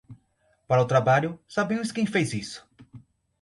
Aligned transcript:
Para 0.67 0.81
o 0.81 0.87
trabalho, 0.87 1.39
sabemos 1.47 1.91
quem 1.91 2.07
fez 2.07 2.33
isso. 2.33 2.67